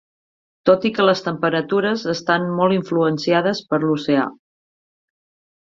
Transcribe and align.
Tot 0.69 0.87
i 0.89 0.91
que 0.95 1.05
les 1.05 1.21
temperatures 1.25 2.07
estan 2.15 2.49
molt 2.61 2.79
influenciades 2.79 3.63
per 3.71 3.81
l'oceà. 3.87 4.29